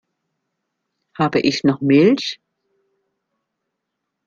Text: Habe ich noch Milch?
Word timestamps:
Habe 1.15 1.41
ich 1.41 1.63
noch 1.63 1.79
Milch? 1.81 2.39